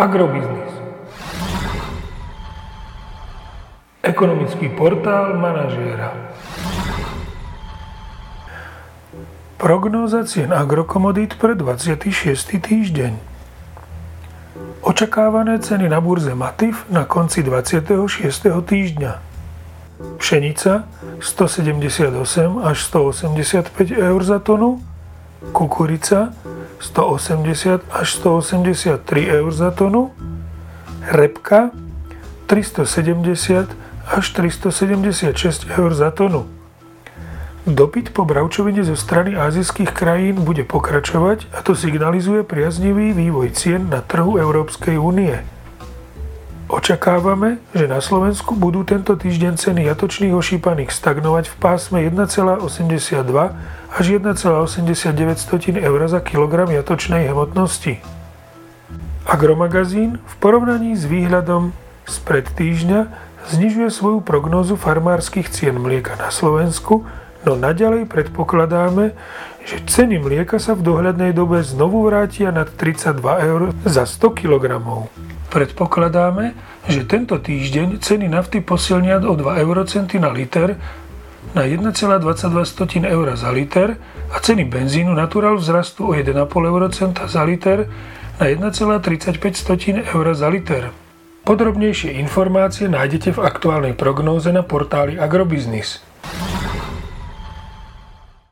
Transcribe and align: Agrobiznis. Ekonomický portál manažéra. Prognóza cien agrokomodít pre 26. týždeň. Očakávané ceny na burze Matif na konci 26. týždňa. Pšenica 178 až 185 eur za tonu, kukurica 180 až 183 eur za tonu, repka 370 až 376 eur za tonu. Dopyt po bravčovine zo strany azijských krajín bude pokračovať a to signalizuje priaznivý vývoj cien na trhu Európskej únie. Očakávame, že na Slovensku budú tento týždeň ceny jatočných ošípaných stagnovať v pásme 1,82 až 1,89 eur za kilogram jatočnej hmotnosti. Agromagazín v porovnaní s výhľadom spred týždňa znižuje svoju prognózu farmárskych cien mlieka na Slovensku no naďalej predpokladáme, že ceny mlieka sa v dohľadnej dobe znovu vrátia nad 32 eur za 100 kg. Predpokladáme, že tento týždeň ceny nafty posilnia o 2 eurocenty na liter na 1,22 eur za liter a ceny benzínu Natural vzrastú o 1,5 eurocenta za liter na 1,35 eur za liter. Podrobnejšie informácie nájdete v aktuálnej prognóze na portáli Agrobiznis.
Agrobiznis. 0.00 0.72
Ekonomický 4.00 4.72
portál 4.72 5.36
manažéra. 5.36 6.16
Prognóza 9.60 10.24
cien 10.24 10.56
agrokomodít 10.56 11.36
pre 11.36 11.52
26. 11.52 12.16
týždeň. 12.64 13.12
Očakávané 14.80 15.60
ceny 15.60 15.92
na 15.92 16.00
burze 16.00 16.32
Matif 16.32 16.88
na 16.88 17.04
konci 17.04 17.44
26. 17.44 17.92
týždňa. 18.56 19.12
Pšenica 20.16 20.88
178 21.20 22.56
až 22.64 22.76
185 22.88 24.00
eur 24.00 24.20
za 24.24 24.40
tonu, 24.40 24.80
kukurica 25.52 26.32
180 26.80 27.84
až 27.92 28.08
183 28.14 29.28
eur 29.28 29.52
za 29.52 29.70
tonu, 29.70 30.10
repka 31.12 31.70
370 32.48 33.68
až 34.08 34.24
376 34.32 35.68
eur 35.70 35.94
za 35.94 36.10
tonu. 36.10 36.48
Dopyt 37.68 38.16
po 38.16 38.24
bravčovine 38.24 38.80
zo 38.80 38.96
strany 38.96 39.36
azijských 39.36 39.92
krajín 39.92 40.42
bude 40.42 40.64
pokračovať 40.64 41.52
a 41.52 41.60
to 41.60 41.76
signalizuje 41.76 42.40
priaznivý 42.42 43.12
vývoj 43.12 43.52
cien 43.52 43.92
na 43.92 44.00
trhu 44.00 44.40
Európskej 44.40 44.96
únie. 44.96 45.36
Očakávame, 46.70 47.58
že 47.74 47.90
na 47.90 47.98
Slovensku 47.98 48.54
budú 48.54 48.86
tento 48.86 49.18
týždeň 49.18 49.58
ceny 49.58 49.90
jatočných 49.90 50.30
ošípaných 50.30 50.94
stagnovať 50.94 51.50
v 51.50 51.54
pásme 51.58 51.98
1,82 52.06 52.62
až 53.90 54.04
1,89 54.06 55.82
eur 55.82 56.00
za 56.06 56.20
kilogram 56.22 56.70
jatočnej 56.70 57.26
hmotnosti. 57.26 57.98
Agromagazín 59.26 60.22
v 60.22 60.34
porovnaní 60.38 60.94
s 60.94 61.10
výhľadom 61.10 61.74
spred 62.06 62.46
týždňa 62.54 63.10
znižuje 63.50 63.90
svoju 63.90 64.22
prognózu 64.22 64.78
farmárskych 64.78 65.50
cien 65.50 65.74
mlieka 65.74 66.14
na 66.22 66.30
Slovensku 66.30 67.02
no 67.44 67.58
naďalej 67.58 68.06
predpokladáme, 68.06 69.16
že 69.66 69.76
ceny 69.90 70.20
mlieka 70.20 70.62
sa 70.62 70.78
v 70.78 70.86
dohľadnej 70.86 71.32
dobe 71.32 71.66
znovu 71.66 72.06
vrátia 72.06 72.52
nad 72.52 72.68
32 72.68 73.18
eur 73.48 73.60
za 73.82 74.06
100 74.06 74.38
kg. 74.38 74.64
Predpokladáme, 75.50 76.54
že 76.86 77.02
tento 77.10 77.34
týždeň 77.34 77.98
ceny 77.98 78.30
nafty 78.30 78.62
posilnia 78.62 79.18
o 79.18 79.34
2 79.34 79.58
eurocenty 79.58 80.22
na 80.22 80.30
liter 80.30 80.78
na 81.50 81.66
1,22 81.66 82.22
eur 83.02 83.26
za 83.34 83.50
liter 83.50 83.98
a 84.30 84.36
ceny 84.38 84.70
benzínu 84.70 85.10
Natural 85.10 85.58
vzrastú 85.58 86.10
o 86.10 86.12
1,5 86.14 86.46
eurocenta 86.46 87.26
za 87.26 87.42
liter 87.42 87.90
na 88.38 88.46
1,35 88.46 90.06
eur 90.14 90.26
za 90.38 90.46
liter. 90.46 90.94
Podrobnejšie 91.42 92.14
informácie 92.22 92.86
nájdete 92.86 93.34
v 93.34 93.42
aktuálnej 93.42 93.98
prognóze 93.98 94.54
na 94.54 94.62
portáli 94.62 95.18
Agrobiznis. 95.18 96.09